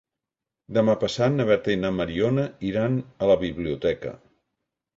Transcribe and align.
Demà 0.77 0.95
passat 1.03 1.35
na 1.35 1.45
Berta 1.49 1.75
i 1.75 1.79
na 1.83 1.93
Mariona 1.99 2.47
iran 2.73 2.99
a 3.27 3.31
la 3.33 3.39
biblioteca. 3.47 4.19